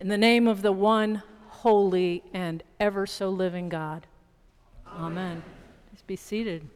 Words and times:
In 0.00 0.08
the 0.08 0.16
name 0.16 0.48
of 0.48 0.62
the 0.62 0.72
one 0.72 1.22
holy 1.48 2.22
and 2.32 2.62
ever 2.80 3.06
so 3.06 3.28
living 3.28 3.68
God. 3.68 4.06
Amen. 4.86 5.02
Amen. 5.04 5.42
Please 5.90 6.02
be 6.06 6.16
seated. 6.16 6.66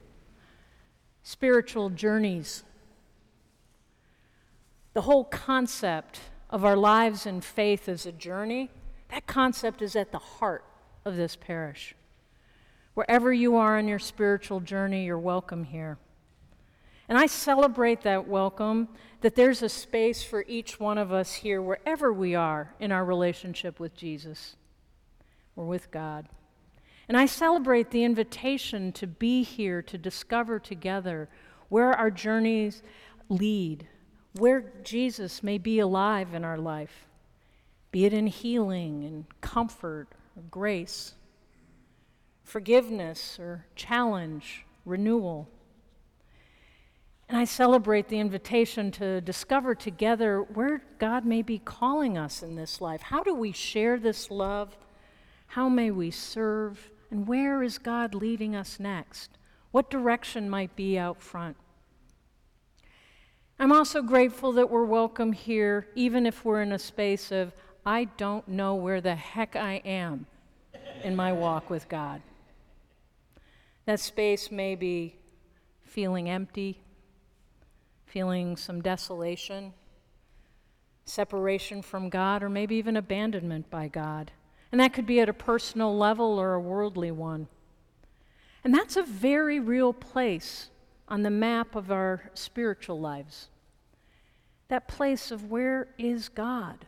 Spiritual 1.22 1.88
journeys. 1.88 2.64
The 4.92 5.00
whole 5.00 5.24
concept 5.24 6.21
of 6.50 6.66
our 6.66 6.76
lives 6.76 7.24
in 7.24 7.40
faith 7.40 7.88
as 7.88 8.04
a 8.04 8.12
journey, 8.12 8.71
that 9.08 9.27
concept 9.27 9.81
is 9.81 9.97
at 9.97 10.13
the 10.13 10.19
heart 10.19 10.65
of 11.06 11.17
this 11.17 11.35
parish. 11.35 11.95
Wherever 12.93 13.33
you 13.33 13.56
are 13.56 13.79
on 13.79 13.88
your 13.88 13.99
spiritual 13.99 14.61
journey, 14.61 15.06
you're 15.06 15.19
welcome 15.19 15.65
here. 15.65 15.97
And 17.09 17.18
I 17.18 17.27
celebrate 17.27 18.02
that 18.02 18.27
welcome, 18.27 18.88
that 19.20 19.34
there's 19.34 19.62
a 19.62 19.68
space 19.68 20.23
for 20.23 20.45
each 20.48 20.80
one 20.80 20.98
of 20.98 21.12
us 21.12 21.34
here, 21.34 21.60
wherever 21.60 22.12
we 22.12 22.34
are 22.34 22.74
in 22.80 22.92
our 22.92 23.04
relationship 23.04 23.78
with 23.78 23.95
Jesus 23.95 24.56
or 25.56 25.66
with 25.66 25.90
God. 25.90 26.28
And 27.09 27.16
I 27.16 27.26
celebrate 27.26 27.90
the 27.90 28.04
invitation 28.04 28.92
to 28.92 29.06
be 29.06 29.42
here 29.42 29.82
to 29.82 29.98
discover 29.98 30.59
together 30.59 31.28
where 31.68 31.92
our 31.92 32.10
journeys 32.10 32.82
lead, 33.28 33.86
where 34.38 34.73
Jesus 34.82 35.42
may 35.42 35.59
be 35.59 35.78
alive 35.78 36.32
in 36.32 36.45
our 36.45 36.59
life, 36.59 37.06
be 37.90 38.06
it 38.06 38.14
in 38.14 38.26
healing 38.26 39.04
and 39.04 39.24
comfort 39.40 40.09
or 40.36 40.42
grace, 40.50 41.14
forgiveness 42.42 43.38
or 43.38 43.66
challenge, 43.76 44.64
renewal. 44.84 45.48
And 47.28 47.38
I 47.38 47.45
celebrate 47.45 48.09
the 48.09 48.20
invitation 48.20 48.91
to 48.92 49.20
discover 49.20 49.74
together 49.74 50.42
where 50.42 50.84
God 50.98 51.24
may 51.24 51.42
be 51.42 51.59
calling 51.59 52.19
us 52.19 52.42
in 52.42 52.55
this 52.55 52.80
life. 52.80 53.02
How 53.02 53.23
do 53.23 53.34
we 53.34 53.51
share 53.52 53.98
this 53.98 54.30
love? 54.30 54.77
How 55.46 55.68
may 55.68 55.91
we 55.91 56.10
serve? 56.10 56.90
And 57.10 57.26
where 57.26 57.63
is 57.63 57.79
God 57.79 58.15
leading 58.15 58.54
us 58.54 58.79
next? 58.79 59.30
What 59.71 59.90
direction 59.90 60.51
might 60.51 60.76
be 60.76 60.98
out 60.98 61.23
front? 61.23 61.57
I'm 63.59 63.73
also 63.73 64.03
grateful 64.03 64.53
that 64.53 64.69
we're 64.69 64.85
welcome 64.85 65.33
here, 65.33 65.87
even 65.95 66.27
if 66.27 66.45
we're 66.45 66.63
in 66.63 66.73
a 66.73 66.79
space 66.79 67.31
of, 67.31 67.53
I 67.87 68.05
don't 68.05 68.47
know 68.48 68.75
where 68.75 69.01
the 69.01 69.15
heck 69.15 69.57
I 69.57 69.81
am 69.85 70.27
in 71.03 71.15
my 71.15 71.33
walk 71.33 71.70
with 71.70 71.89
God. 71.89 72.20
That 73.87 74.01
space 74.01 74.51
may 74.51 74.75
be 74.75 75.17
feeling 75.85 76.29
empty, 76.29 76.81
feeling 78.15 78.57
some 78.57 78.81
desolation, 78.81 79.73
separation 81.05 81.83
from 81.83 82.09
God, 82.09 82.45
or 82.45 82.48
maybe 82.48 82.77
even 82.77 82.97
abandonment 82.97 83.69
by 83.70 83.89
God. 83.89 84.31
And 84.70 84.81
that 84.81 84.93
could 84.93 85.05
be 85.05 85.19
at 85.19 85.29
a 85.29 85.33
personal 85.33 85.98
level 85.98 86.39
or 86.39 86.55
a 86.55 86.61
worldly 86.61 87.11
one. 87.11 87.48
And 88.62 88.73
that's 88.73 88.97
a 88.97 89.03
very 89.03 89.59
real 89.59 89.92
place 89.92 90.70
on 91.09 91.25
the 91.25 91.31
map 91.31 91.75
of 91.75 91.91
our 91.91 92.31
spiritual 92.35 93.01
lives. 93.01 93.48
That 94.69 94.87
place 94.87 95.33
of 95.33 95.51
where 95.51 95.89
is 95.98 96.29
God? 96.29 96.87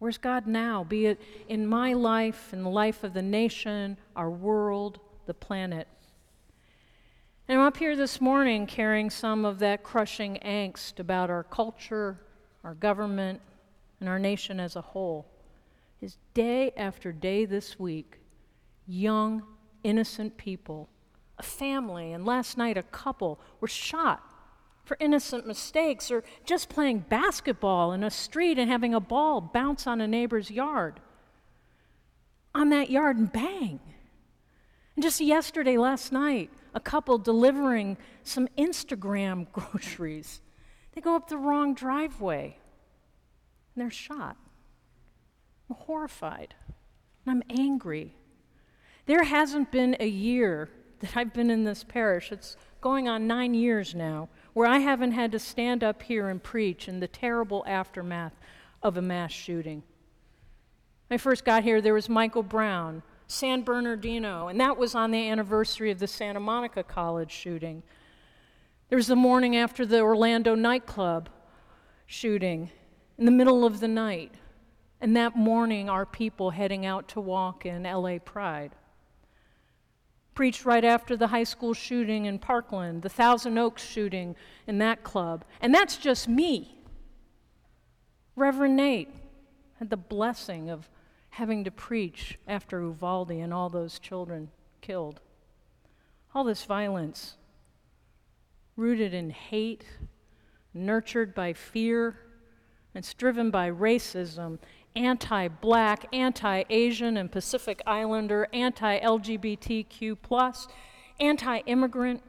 Where's 0.00 0.18
God 0.18 0.46
now? 0.46 0.84
Be 0.84 1.06
it 1.06 1.18
in 1.48 1.66
my 1.66 1.94
life, 1.94 2.52
in 2.52 2.62
the 2.62 2.68
life 2.68 3.04
of 3.04 3.14
the 3.14 3.22
nation, 3.22 3.96
our 4.14 4.30
world, 4.30 5.00
the 5.24 5.32
planet. 5.32 5.88
And 7.48 7.60
I'm 7.60 7.66
up 7.66 7.76
here 7.76 7.94
this 7.94 8.20
morning 8.20 8.66
carrying 8.66 9.08
some 9.08 9.44
of 9.44 9.60
that 9.60 9.84
crushing 9.84 10.36
angst 10.44 10.98
about 10.98 11.30
our 11.30 11.44
culture, 11.44 12.18
our 12.64 12.74
government, 12.74 13.40
and 14.00 14.08
our 14.08 14.18
nation 14.18 14.58
as 14.58 14.74
a 14.74 14.80
whole. 14.80 15.26
Is 16.00 16.18
day 16.34 16.72
after 16.76 17.12
day 17.12 17.44
this 17.44 17.78
week, 17.78 18.18
young, 18.88 19.44
innocent 19.84 20.36
people, 20.36 20.88
a 21.38 21.44
family, 21.44 22.12
and 22.12 22.26
last 22.26 22.58
night 22.58 22.76
a 22.76 22.82
couple 22.82 23.38
were 23.60 23.68
shot 23.68 24.24
for 24.84 24.96
innocent 24.98 25.46
mistakes 25.46 26.10
or 26.10 26.24
just 26.44 26.68
playing 26.68 27.04
basketball 27.08 27.92
in 27.92 28.02
a 28.02 28.10
street 28.10 28.58
and 28.58 28.68
having 28.68 28.92
a 28.92 28.98
ball 28.98 29.40
bounce 29.40 29.86
on 29.86 30.00
a 30.00 30.08
neighbor's 30.08 30.50
yard. 30.50 30.98
On 32.56 32.70
that 32.70 32.90
yard 32.90 33.16
and 33.18 33.32
bang. 33.32 33.78
And 34.96 35.02
just 35.02 35.20
yesterday, 35.20 35.76
last 35.76 36.10
night, 36.10 36.50
a 36.76 36.80
couple 36.80 37.16
delivering 37.16 37.96
some 38.22 38.46
Instagram 38.58 39.50
groceries. 39.52 40.42
They 40.94 41.00
go 41.00 41.16
up 41.16 41.28
the 41.28 41.38
wrong 41.38 41.74
driveway 41.74 42.58
and 43.74 43.82
they're 43.82 43.90
shot. 43.90 44.36
I'm 45.68 45.76
horrified 45.76 46.54
and 47.24 47.42
I'm 47.42 47.58
angry. 47.58 48.14
There 49.06 49.24
hasn't 49.24 49.72
been 49.72 49.96
a 50.00 50.06
year 50.06 50.68
that 51.00 51.16
I've 51.16 51.32
been 51.32 51.50
in 51.50 51.64
this 51.64 51.82
parish, 51.82 52.30
it's 52.30 52.56
going 52.80 53.08
on 53.08 53.26
nine 53.26 53.54
years 53.54 53.94
now, 53.94 54.28
where 54.52 54.66
I 54.66 54.78
haven't 54.78 55.12
had 55.12 55.32
to 55.32 55.38
stand 55.38 55.82
up 55.82 56.02
here 56.02 56.28
and 56.28 56.42
preach 56.42 56.88
in 56.88 57.00
the 57.00 57.08
terrible 57.08 57.64
aftermath 57.66 58.32
of 58.82 58.96
a 58.96 59.02
mass 59.02 59.32
shooting. 59.32 59.82
When 61.08 61.16
I 61.16 61.18
first 61.18 61.44
got 61.44 61.64
here, 61.64 61.80
there 61.80 61.94
was 61.94 62.08
Michael 62.08 62.42
Brown, 62.42 63.02
San 63.26 63.62
Bernardino, 63.62 64.48
and 64.48 64.60
that 64.60 64.76
was 64.76 64.94
on 64.94 65.10
the 65.10 65.28
anniversary 65.28 65.90
of 65.90 65.98
the 65.98 66.06
Santa 66.06 66.40
Monica 66.40 66.82
College 66.82 67.32
shooting. 67.32 67.82
There 68.88 68.96
was 68.96 69.08
the 69.08 69.16
morning 69.16 69.56
after 69.56 69.84
the 69.84 70.00
Orlando 70.00 70.54
nightclub 70.54 71.28
shooting 72.06 72.70
in 73.18 73.24
the 73.24 73.32
middle 73.32 73.64
of 73.64 73.80
the 73.80 73.88
night. 73.88 74.34
And 75.00 75.16
that 75.16 75.36
morning, 75.36 75.90
our 75.90 76.06
people 76.06 76.50
heading 76.50 76.86
out 76.86 77.08
to 77.08 77.20
walk 77.20 77.66
in 77.66 77.82
LA 77.82 78.18
Pride. 78.18 78.72
Preached 80.34 80.64
right 80.64 80.84
after 80.84 81.16
the 81.16 81.28
high 81.28 81.44
school 81.44 81.74
shooting 81.74 82.26
in 82.26 82.38
Parkland, 82.38 83.02
the 83.02 83.08
Thousand 83.08 83.58
Oaks 83.58 83.84
shooting 83.84 84.36
in 84.66 84.78
that 84.78 85.02
club. 85.02 85.44
And 85.60 85.74
that's 85.74 85.96
just 85.96 86.28
me. 86.28 86.78
Reverend 88.36 88.76
Nate 88.76 89.10
had 89.78 89.90
the 89.90 89.96
blessing 89.96 90.70
of 90.70 90.88
having 91.36 91.64
to 91.64 91.70
preach 91.70 92.38
after 92.48 92.80
Uvalde 92.80 93.30
and 93.30 93.52
all 93.52 93.68
those 93.68 93.98
children 93.98 94.48
killed. 94.80 95.20
All 96.34 96.44
this 96.44 96.64
violence, 96.64 97.36
rooted 98.74 99.12
in 99.12 99.28
hate, 99.28 99.84
nurtured 100.72 101.34
by 101.34 101.52
fear, 101.52 102.16
and 102.94 103.14
driven 103.18 103.50
by 103.50 103.70
racism, 103.70 104.58
anti 104.94 105.48
black, 105.48 106.06
anti 106.10 106.64
Asian 106.70 107.18
and 107.18 107.30
Pacific 107.30 107.82
Islander, 107.86 108.48
anti 108.54 108.98
LGBTQ, 108.98 110.68
anti 111.20 111.58
immigrant, 111.66 112.22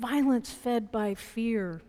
violence 0.00 0.50
fed 0.50 0.90
by 0.90 1.14
fear, 1.14 1.80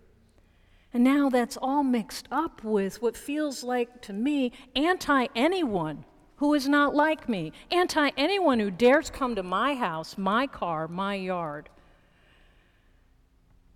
and 0.94 1.03
now 1.03 1.29
that's 1.29 1.57
all 1.57 1.84
mixed 1.84 2.28
up 2.31 2.63
with 2.63 3.02
what 3.02 3.16
feels 3.16 3.63
like 3.63 4.02
to 4.02 4.13
me 4.13 4.52
anti 4.75 5.28
anyone 5.35 6.06
who 6.38 6.53
is 6.56 6.68
not 6.68 6.96
like 6.96 7.29
me, 7.29 7.53
anti 7.69 8.09
anyone 8.18 8.59
who 8.59 8.72
dares 8.72 9.09
come 9.09 9.35
to 9.35 9.44
my 9.44 9.75
house, 9.75 10.18
my 10.18 10.47
car, 10.47 10.88
my 10.88 11.13
yard. 11.13 11.69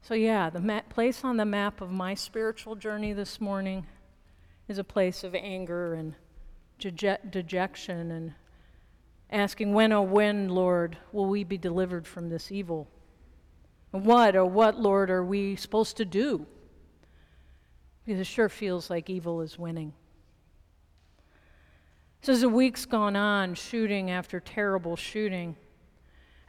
So, 0.01 0.13
yeah, 0.13 0.49
the 0.49 0.59
ma- 0.59 0.81
place 0.89 1.23
on 1.23 1.37
the 1.37 1.45
map 1.45 1.79
of 1.79 1.91
my 1.91 2.15
spiritual 2.15 2.75
journey 2.75 3.13
this 3.13 3.39
morning 3.39 3.85
is 4.67 4.77
a 4.77 4.83
place 4.83 5.23
of 5.23 5.33
anger 5.35 5.93
and 5.93 6.15
dejection 6.79 8.11
and 8.11 8.33
asking, 9.31 9.73
When, 9.73 9.91
oh, 9.91 10.01
when, 10.01 10.49
Lord, 10.49 10.97
will 11.11 11.27
we 11.27 11.43
be 11.43 11.57
delivered 11.57 12.05
from 12.05 12.29
this 12.29 12.51
evil? 12.51 12.87
And 13.93 14.05
what, 14.05 14.35
oh, 14.35 14.45
what, 14.45 14.79
Lord, 14.79 15.09
are 15.09 15.23
we 15.23 15.55
supposed 15.55 15.97
to 15.97 16.05
do? 16.05 16.45
Because 18.05 18.19
it 18.19 18.27
sure 18.27 18.49
feels 18.49 18.89
like 18.89 19.09
evil 19.09 19.41
is 19.41 19.57
winning. 19.57 19.93
So, 22.21 22.33
as 22.33 22.41
the 22.41 22.49
week's 22.49 22.85
gone 22.85 23.15
on, 23.15 23.53
shooting 23.55 24.09
after 24.09 24.39
terrible 24.39 24.95
shooting, 24.95 25.55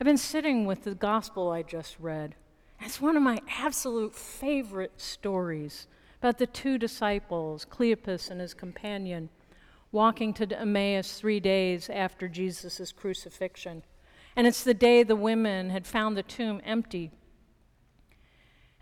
I've 0.00 0.04
been 0.04 0.19
sitting 0.19 0.66
with 0.66 0.84
the 0.84 0.94
gospel 0.94 1.50
I 1.50 1.62
just 1.62 1.96
read. 1.98 2.34
It's 2.80 3.00
one 3.00 3.16
of 3.16 3.22
my 3.22 3.40
absolute 3.58 4.14
favorite 4.14 5.00
stories 5.00 5.86
about 6.19 6.38
the 6.38 6.46
two 6.46 6.78
disciples, 6.78 7.66
Cleopas 7.70 8.30
and 8.30 8.40
his 8.40 8.54
companion, 8.54 9.30
walking 9.92 10.34
to 10.34 10.58
Emmaus 10.58 11.19
three 11.19 11.40
days 11.40 11.88
after 11.88 12.28
Jesus' 12.28 12.92
crucifixion. 12.92 13.82
And 14.34 14.46
it's 14.46 14.62
the 14.62 14.75
day 14.75 15.02
the 15.02 15.16
women 15.16 15.70
had 15.70 15.86
found 15.86 16.16
the 16.16 16.22
tomb 16.22 16.60
empty. 16.64 17.10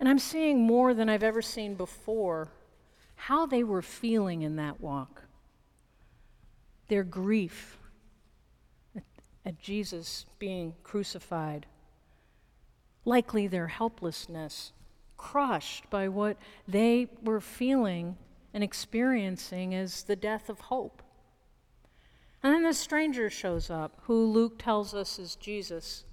And 0.00 0.08
I'm 0.08 0.18
seeing 0.18 0.66
more 0.66 0.94
than 0.94 1.08
I've 1.08 1.22
ever 1.22 1.42
seen 1.42 1.76
before 1.76 2.50
how 3.16 3.46
they 3.46 3.64
were 3.64 3.82
feeling 3.82 4.42
in 4.42 4.56
that 4.56 4.80
walk. 4.80 5.22
Their 6.88 7.04
grief 7.04 7.78
at, 8.96 9.02
at 9.44 9.58
Jesus 9.58 10.26
being 10.38 10.74
crucified, 10.82 11.66
likely 13.04 13.46
their 13.46 13.68
helplessness, 13.68 14.72
crushed 15.16 15.88
by 15.90 16.08
what 16.08 16.36
they 16.68 17.08
were 17.22 17.40
feeling 17.40 18.16
and 18.52 18.62
experiencing 18.62 19.72
is 19.72 20.04
the 20.04 20.16
death 20.16 20.48
of 20.48 20.60
hope. 20.60 21.02
And 22.42 22.54
then 22.54 22.62
the 22.62 22.74
stranger 22.74 23.30
shows 23.30 23.70
up, 23.70 24.00
who 24.02 24.26
Luke 24.26 24.58
tells 24.58 24.94
us 24.94 25.18
is 25.18 25.34
Jesus. 25.34 26.04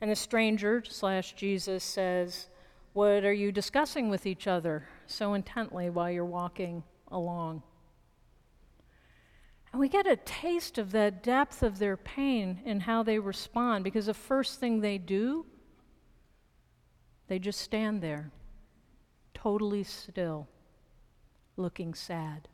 And 0.00 0.10
the 0.10 0.16
stranger 0.16 0.82
slash 0.86 1.32
Jesus 1.32 1.82
says, 1.82 2.48
What 2.92 3.24
are 3.24 3.32
you 3.32 3.50
discussing 3.50 4.10
with 4.10 4.26
each 4.26 4.46
other 4.46 4.86
so 5.12 5.34
intently 5.34 5.90
while 5.90 6.10
you're 6.10 6.24
walking 6.24 6.82
along? 7.08 7.62
And 9.72 9.80
we 9.80 9.88
get 9.88 10.06
a 10.06 10.16
taste 10.16 10.76
of 10.76 10.92
the 10.92 11.10
depth 11.10 11.62
of 11.62 11.78
their 11.78 11.96
pain 11.96 12.60
and 12.66 12.82
how 12.82 13.02
they 13.02 13.18
respond 13.18 13.84
because 13.84 14.06
the 14.06 14.14
first 14.14 14.60
thing 14.60 14.80
they 14.80 14.98
do, 14.98 15.46
they 17.28 17.38
just 17.38 17.60
stand 17.60 18.02
there, 18.02 18.30
totally 19.32 19.82
still, 19.82 20.46
looking 21.56 21.94
sad. 21.94 22.48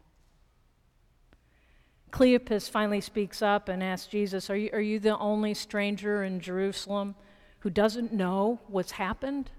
Cleopas 2.12 2.70
finally 2.70 3.00
speaks 3.00 3.42
up 3.42 3.68
and 3.68 3.82
asks 3.82 4.06
Jesus, 4.06 4.48
are 4.48 4.56
you, 4.56 4.70
are 4.72 4.80
you 4.80 4.98
the 4.98 5.18
only 5.18 5.54
stranger 5.54 6.22
in 6.22 6.40
Jerusalem 6.40 7.16
who 7.60 7.70
doesn't 7.70 8.12
know 8.12 8.60
what's 8.68 8.92
happened? 8.92 9.50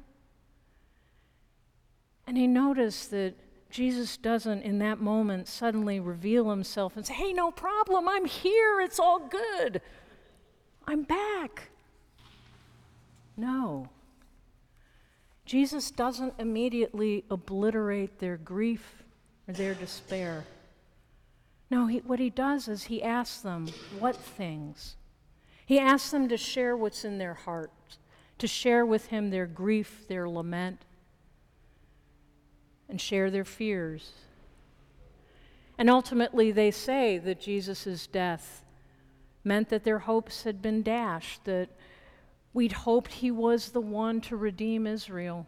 And 2.29 2.37
he 2.37 2.45
noticed 2.45 3.09
that 3.09 3.33
Jesus 3.71 4.15
doesn't, 4.15 4.61
in 4.61 4.77
that 4.77 5.01
moment, 5.01 5.47
suddenly 5.47 5.99
reveal 5.99 6.51
himself 6.51 6.95
and 6.95 7.03
say, 7.03 7.15
Hey, 7.15 7.33
no 7.33 7.49
problem, 7.49 8.07
I'm 8.07 8.25
here, 8.25 8.81
it's 8.81 8.99
all 8.99 9.17
good, 9.17 9.81
I'm 10.85 11.01
back. 11.01 11.71
No. 13.35 13.89
Jesus 15.43 15.89
doesn't 15.89 16.35
immediately 16.37 17.25
obliterate 17.31 18.19
their 18.19 18.37
grief 18.37 19.03
or 19.47 19.55
their 19.55 19.73
despair. 19.73 20.43
No, 21.71 21.87
he, 21.87 21.97
what 21.97 22.19
he 22.19 22.29
does 22.29 22.67
is 22.67 22.83
he 22.83 23.01
asks 23.01 23.41
them, 23.41 23.69
What 23.97 24.15
things? 24.15 24.97
He 25.65 25.79
asks 25.79 26.11
them 26.11 26.29
to 26.29 26.37
share 26.37 26.77
what's 26.77 27.03
in 27.03 27.17
their 27.17 27.33
heart, 27.33 27.71
to 28.37 28.45
share 28.45 28.85
with 28.85 29.07
him 29.07 29.31
their 29.31 29.47
grief, 29.47 30.07
their 30.07 30.29
lament, 30.29 30.85
and 32.89 32.99
share 32.99 33.29
their 33.29 33.45
fears. 33.45 34.11
And 35.77 35.89
ultimately, 35.89 36.51
they 36.51 36.71
say 36.71 37.17
that 37.19 37.39
Jesus' 37.39 38.07
death 38.07 38.65
meant 39.43 39.69
that 39.69 39.83
their 39.83 39.99
hopes 39.99 40.43
had 40.43 40.61
been 40.61 40.83
dashed, 40.83 41.45
that 41.45 41.69
we'd 42.53 42.73
hoped 42.73 43.13
he 43.13 43.31
was 43.31 43.69
the 43.69 43.79
one 43.79 44.19
to 44.21 44.35
redeem 44.35 44.85
Israel. 44.85 45.47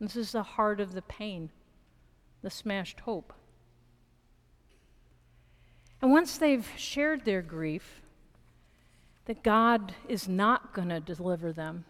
This 0.00 0.14
is 0.14 0.32
the 0.32 0.42
heart 0.44 0.80
of 0.80 0.92
the 0.92 1.02
pain, 1.02 1.50
the 2.42 2.50
smashed 2.50 3.00
hope. 3.00 3.32
And 6.00 6.12
once 6.12 6.38
they've 6.38 6.68
shared 6.76 7.24
their 7.24 7.42
grief, 7.42 8.02
that 9.24 9.42
God 9.42 9.94
is 10.08 10.28
not 10.28 10.72
going 10.72 10.90
to 10.90 11.00
deliver 11.00 11.52
them, 11.52 11.84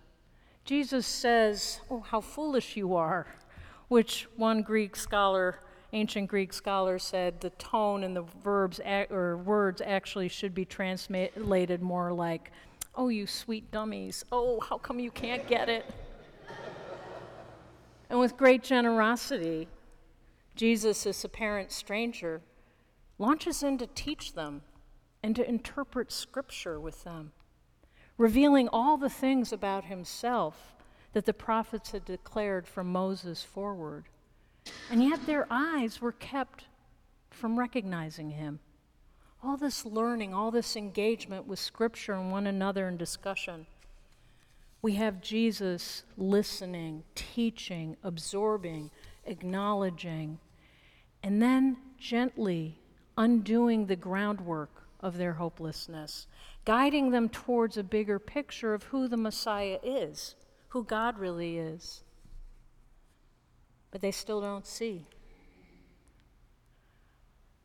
Jesus 0.64 1.06
says, 1.06 1.80
Oh, 1.90 2.00
how 2.00 2.22
foolish 2.22 2.76
you 2.76 2.94
are 2.94 3.26
which 3.88 4.28
one 4.36 4.62
Greek 4.62 4.94
scholar, 4.94 5.60
ancient 5.92 6.28
Greek 6.28 6.52
scholar, 6.52 6.98
said 6.98 7.40
the 7.40 7.50
tone 7.50 8.04
and 8.04 8.14
the 8.14 8.22
verbs 8.22 8.80
or 9.10 9.36
words 9.38 9.80
actually 9.84 10.28
should 10.28 10.54
be 10.54 10.64
translated 10.64 11.82
more 11.82 12.12
like, 12.12 12.52
"Oh, 12.94 13.08
you 13.08 13.26
sweet 13.26 13.70
dummies! 13.70 14.24
Oh, 14.30 14.60
how 14.60 14.78
come 14.78 15.00
you 15.00 15.10
can't 15.10 15.46
get 15.46 15.68
it?" 15.68 15.86
and 18.10 18.20
with 18.20 18.36
great 18.36 18.62
generosity, 18.62 19.68
Jesus, 20.54 21.04
this 21.04 21.24
apparent 21.24 21.72
stranger, 21.72 22.42
launches 23.18 23.62
in 23.62 23.78
to 23.78 23.86
teach 23.86 24.34
them 24.34 24.62
and 25.22 25.34
to 25.36 25.48
interpret 25.48 26.12
Scripture 26.12 26.78
with 26.78 27.04
them, 27.04 27.32
revealing 28.16 28.68
all 28.68 28.96
the 28.96 29.10
things 29.10 29.52
about 29.52 29.84
himself 29.84 30.74
that 31.12 31.26
the 31.26 31.32
prophets 31.32 31.92
had 31.92 32.04
declared 32.04 32.66
from 32.66 32.92
Moses 32.92 33.42
forward. 33.42 34.04
And 34.90 35.02
yet 35.02 35.26
their 35.26 35.46
eyes 35.50 36.00
were 36.00 36.12
kept 36.12 36.66
from 37.30 37.58
recognizing 37.58 38.30
him. 38.30 38.60
All 39.42 39.56
this 39.56 39.86
learning, 39.86 40.34
all 40.34 40.50
this 40.50 40.76
engagement 40.76 41.46
with 41.46 41.58
Scripture 41.58 42.14
and 42.14 42.30
one 42.30 42.46
another 42.46 42.88
in 42.88 42.96
discussion. 42.96 43.66
We 44.82 44.94
have 44.94 45.20
Jesus 45.20 46.04
listening, 46.16 47.04
teaching, 47.14 47.96
absorbing, 48.02 48.90
acknowledging, 49.24 50.38
and 51.22 51.42
then 51.42 51.76
gently 51.98 52.78
undoing 53.16 53.86
the 53.86 53.96
groundwork 53.96 54.70
of 55.00 55.16
their 55.16 55.34
hopelessness, 55.34 56.26
guiding 56.64 57.10
them 57.10 57.28
towards 57.28 57.76
a 57.76 57.82
bigger 57.82 58.18
picture 58.18 58.74
of 58.74 58.84
who 58.84 59.08
the 59.08 59.16
Messiah 59.16 59.78
is 59.82 60.34
who 60.68 60.84
God 60.84 61.18
really 61.18 61.58
is. 61.58 62.02
But 63.90 64.00
they 64.00 64.10
still 64.10 64.40
don't 64.40 64.66
see. 64.66 65.06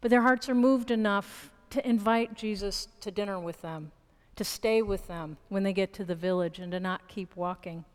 But 0.02 0.10
their 0.10 0.22
hearts 0.22 0.50
are 0.50 0.56
moved 0.56 0.92
enough 0.92 1.52
to 1.72 1.88
invite 1.88 2.36
Jesus 2.36 2.88
to 3.02 3.12
dinner 3.12 3.40
with 3.40 3.62
them, 3.62 3.92
to 4.36 4.44
stay 4.44 4.82
with 4.82 5.08
them 5.08 5.38
when 5.50 5.64
they 5.64 5.74
get 5.74 5.94
to 5.94 6.06
the 6.06 6.16
village, 6.16 6.60
and 6.60 6.72
to 6.72 6.80
not 6.80 7.08
keep 7.08 7.36
walking. 7.36 7.86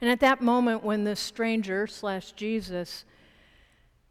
And 0.00 0.10
at 0.10 0.20
that 0.20 0.40
moment, 0.40 0.84
when 0.84 1.04
the 1.04 1.16
stranger 1.16 1.86
slash 1.86 2.32
Jesus 2.32 3.04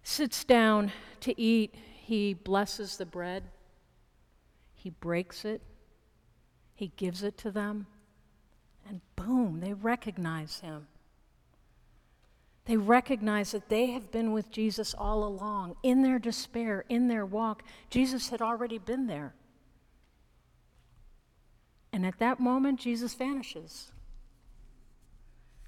sits 0.03 0.43
down 0.43 0.91
to 1.21 1.39
eat, 1.39 1.75
he 1.75 2.33
blesses 2.33 2.97
the 2.97 3.05
bread, 3.05 3.43
he 4.75 4.89
breaks 4.89 5.45
it, 5.45 5.61
he 6.75 6.91
gives 6.95 7.23
it 7.23 7.37
to 7.39 7.51
them, 7.51 7.87
and 8.87 9.01
boom, 9.15 9.59
they 9.59 9.73
recognize 9.73 10.59
him. 10.59 10.87
They 12.65 12.77
recognize 12.77 13.51
that 13.51 13.69
they 13.69 13.87
have 13.87 14.11
been 14.11 14.33
with 14.33 14.51
Jesus 14.51 14.93
all 14.93 15.23
along. 15.23 15.77
In 15.83 16.01
their 16.01 16.19
despair, 16.19 16.83
in 16.89 17.07
their 17.07 17.25
walk, 17.25 17.63
Jesus 17.89 18.29
had 18.29 18.41
already 18.41 18.77
been 18.77 19.07
there. 19.07 19.33
And 21.93 22.05
at 22.05 22.19
that 22.19 22.39
moment, 22.39 22.79
Jesus 22.79 23.13
vanishes. 23.13 23.91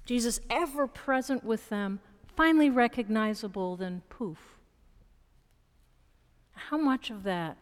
Jesus, 0.04 0.40
ever 0.50 0.86
present 0.86 1.42
with 1.42 1.68
them, 1.70 2.00
finally 2.36 2.68
recognizable, 2.68 3.76
then 3.76 4.02
poof. 4.10 4.58
How 6.52 6.76
much 6.76 7.10
of 7.10 7.22
that 7.22 7.56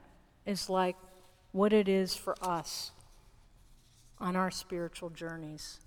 is 0.44 0.68
like 0.68 0.96
what 1.52 1.72
it 1.72 1.88
is 1.88 2.16
for 2.16 2.34
us 2.42 2.90
on 4.20 4.36
our 4.36 4.50
spiritual 4.50 5.10
journeys. 5.10 5.80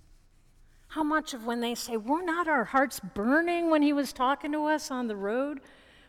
How 0.89 1.03
much 1.03 1.33
of 1.33 1.45
when 1.45 1.61
they 1.61 1.75
say, 1.75 1.97
Were 1.97 2.21
not 2.21 2.47
our 2.47 2.65
hearts 2.65 2.99
burning 2.99 3.69
when 3.69 3.81
he 3.81 3.93
was 3.93 4.11
talking 4.11 4.51
to 4.51 4.65
us 4.65 4.91
on 4.91 5.07
the 5.07 5.15
road, 5.15 5.61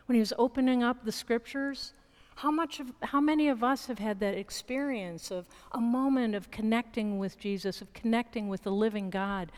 when 0.07 0.15
he 0.15 0.19
was 0.19 0.33
opening 0.37 0.83
up 0.83 1.05
the 1.05 1.11
scriptures? 1.11 1.93
How, 2.35 2.51
much 2.51 2.79
of, 2.79 2.91
how 3.01 3.21
many 3.21 3.47
of 3.47 3.63
us 3.63 3.85
have 3.85 3.99
had 3.99 4.19
that 4.19 4.33
experience 4.33 5.31
of 5.31 5.45
a 5.71 5.79
moment 5.79 6.35
of 6.35 6.49
connecting 6.51 7.19
with 7.19 7.39
Jesus, 7.39 7.81
of 7.81 7.93
connecting 7.93 8.47
with 8.47 8.63
the 8.63 8.71
living 8.71 9.09
God? 9.09 9.51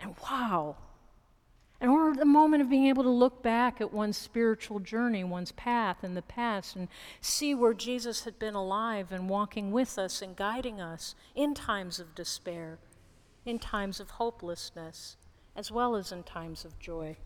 And 0.00 0.14
wow, 0.22 0.76
the 2.18 2.24
moment 2.24 2.62
of 2.62 2.70
being 2.70 2.86
able 2.86 3.02
to 3.02 3.10
look 3.10 3.42
back 3.42 3.80
at 3.80 3.92
one's 3.92 4.16
spiritual 4.16 4.80
journey, 4.80 5.24
one's 5.24 5.52
path 5.52 6.04
in 6.04 6.14
the 6.14 6.22
past, 6.22 6.76
and 6.76 6.88
see 7.20 7.54
where 7.54 7.74
Jesus 7.74 8.24
had 8.24 8.38
been 8.38 8.54
alive 8.54 9.12
and 9.12 9.28
walking 9.28 9.72
with 9.72 9.98
us 9.98 10.22
and 10.22 10.36
guiding 10.36 10.80
us 10.80 11.14
in 11.34 11.54
times 11.54 11.98
of 11.98 12.14
despair, 12.14 12.78
in 13.44 13.58
times 13.58 14.00
of 14.00 14.10
hopelessness, 14.10 15.16
as 15.54 15.70
well 15.70 15.96
as 15.96 16.12
in 16.12 16.22
times 16.22 16.64
of 16.64 16.78
joy. 16.78 17.16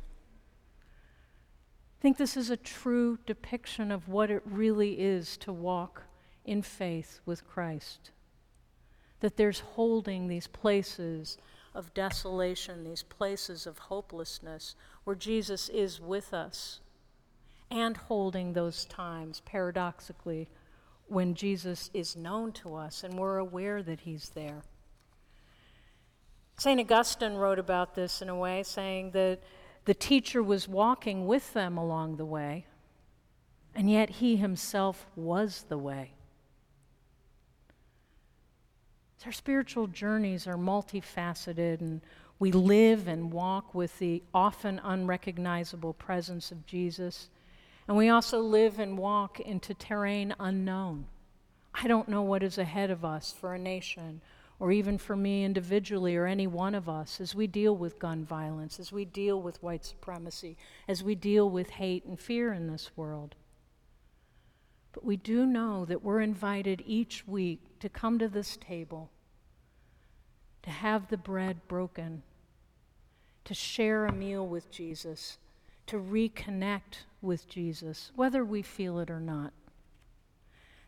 I 2.01 2.03
think 2.03 2.17
this 2.17 2.37
is 2.37 2.49
a 2.49 2.57
true 2.57 3.19
depiction 3.27 3.93
of 3.93 4.09
what 4.09 4.31
it 4.31 4.43
really 4.47 5.01
is 5.01 5.37
to 5.39 5.53
walk 5.53 6.05
in 6.45 6.63
faith 6.63 7.21
with 7.27 7.47
Christ. 7.47 8.11
That 9.21 9.37
there's 9.37 9.61
holding 9.61 10.27
these 10.27 10.47
places 10.47 11.37
of 11.75 11.95
desolation, 11.95 12.85
these 12.85 13.03
places 13.03 13.67
of 13.67 13.79
hopelessness, 13.79 14.75
where 15.05 15.17
Jesus 15.17 15.69
is 15.69 16.01
with 16.01 16.35
us, 16.35 16.81
and 17.71 17.97
holding 17.97 18.53
those 18.53 18.85
times, 18.85 19.43
paradoxically, 19.45 20.49
when 21.07 21.35
Jesus 21.35 21.91
is 21.93 22.17
known 22.17 22.53
to 22.53 22.75
us 22.75 23.03
and 23.03 23.15
we're 23.15 23.39
aware 23.39 23.83
that 23.83 24.01
he's 24.01 24.31
there. 24.31 24.63
St. 26.57 26.79
Augustine 26.79 27.35
wrote 27.35 27.59
about 27.59 27.95
this 27.95 28.21
in 28.21 28.29
a 28.29 28.37
way, 28.37 28.63
saying 28.63 29.13
that 29.13 29.41
the 29.87 29.95
teacher 29.95 30.43
was 30.43 30.69
walking 30.69 31.27
with 31.27 31.53
them 31.53 31.79
along 31.79 32.17
the 32.17 32.25
way, 32.25 32.67
and 33.75 33.91
yet 33.91 34.11
he 34.11 34.37
himself 34.37 35.07
was 35.17 35.65
the 35.69 35.79
way. 35.79 36.13
Our 39.27 39.33
spiritual 39.33 39.87
journeys 39.87 40.47
are 40.47 40.57
multifaceted, 40.57 41.81
and 41.81 42.01
We 42.41 42.53
live 42.53 43.07
and 43.07 43.31
walk 43.31 43.75
with 43.75 43.99
the 43.99 44.23
often 44.33 44.81
unrecognizable 44.83 45.93
presence 45.93 46.51
of 46.51 46.65
Jesus. 46.65 47.29
And 47.87 47.99
we 47.99 48.09
also 48.09 48.41
live 48.41 48.79
and 48.79 48.97
walk 48.97 49.39
into 49.41 49.75
terrain 49.75 50.35
unknown. 50.41 51.05
I 51.75 51.87
don't 51.87 52.09
know 52.09 52.23
what 52.23 52.43
is 52.43 52.57
ahead 52.57 52.91
of 52.91 53.05
us 53.05 53.31
for 53.31 53.55
a 53.55 53.59
nation, 53.59 54.23
or 54.59 54.73
even 54.73 54.97
for 54.97 55.17
me 55.17 55.45
individually, 55.45 56.17
or 56.17 56.27
any 56.27 56.47
one 56.47 56.75
of 56.75 56.89
us 56.89 57.21
as 57.21 57.35
we 57.35 57.47
deal 57.47 57.77
with 57.77 57.99
gun 57.99 58.25
violence, 58.25 58.81
as 58.81 58.91
we 58.91 59.05
deal 59.05 59.41
with 59.41 59.63
white 59.63 59.85
supremacy, 59.85 60.57
as 60.89 61.05
we 61.05 61.15
deal 61.15 61.49
with 61.49 61.69
hate 61.71 62.07
and 62.07 62.19
fear 62.19 62.55
in 62.55 62.69
this 62.69 62.91
world. 62.97 63.35
But 64.93 65.05
we 65.05 65.17
do 65.17 65.45
know 65.45 65.85
that 65.85 66.03
we're 66.03 66.21
invited 66.23 66.83
each 66.87 67.29
week 67.29 67.61
to 67.81 67.89
come 67.89 68.19
to 68.19 68.29
this 68.29 68.57
table, 68.57 69.11
to 70.63 70.71
have 70.71 71.09
the 71.09 71.17
bread 71.17 71.67
broken, 71.67 72.23
to 73.45 73.55
share 73.55 74.07
a 74.07 74.13
meal 74.13 74.47
with 74.47 74.71
Jesus, 74.71 75.39
to 75.87 75.97
reconnect 75.97 77.05
with 77.21 77.49
Jesus, 77.49 78.13
whether 78.15 78.45
we 78.45 78.63
feel 78.63 78.99
it 79.01 79.11
or 79.11 79.21
not. 79.21 79.53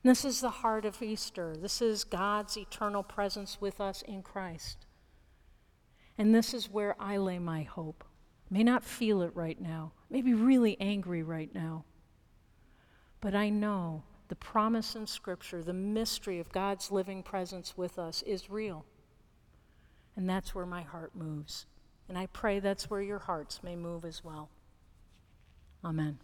And 0.03 0.11
this 0.11 0.25
is 0.25 0.41
the 0.41 0.51
heart 0.51 0.85
of 0.85 1.03
Easter. 1.03 1.57
This 1.57 1.81
is 1.81 2.05
God's 2.05 2.57
eternal 2.57 3.03
presence 3.03 3.61
with 3.61 3.81
us 3.81 4.03
in 4.03 4.23
Christ. 4.23 4.87
And 6.19 6.35
this 6.35 6.53
is 6.53 6.71
where 6.71 6.95
I 7.01 7.17
lay 7.17 7.39
my 7.39 7.63
hope. 7.63 8.05
may 8.51 8.63
not 8.63 8.85
feel 8.85 9.23
it 9.23 9.35
right 9.35 9.59
now, 9.59 9.93
may 10.11 10.21
be 10.21 10.35
really 10.35 10.79
angry 10.79 11.23
right 11.23 11.53
now. 11.55 11.85
But 13.21 13.35
I 13.35 13.49
know 13.49 14.03
the 14.33 14.37
promise 14.37 14.97
in 14.97 15.07
Scripture, 15.07 15.63
the 15.63 15.75
mystery 15.75 16.41
of 16.41 16.51
God's 16.53 16.91
living 16.91 17.23
presence 17.23 17.77
with 17.77 17.99
us 17.99 18.23
is 18.23 18.49
real. 18.49 18.87
And 20.17 20.27
that's 20.27 20.55
where 20.55 20.65
my 20.65 20.81
heart 20.81 21.15
moves. 21.15 21.67
And 22.09 22.17
I 22.17 22.25
pray 22.29 22.59
that's 22.59 22.89
where 22.89 23.03
your 23.03 23.19
hearts 23.19 23.63
may 23.63 23.77
move 23.77 24.07
as 24.07 24.25
well. 24.25 24.49
Amen. 25.85 26.19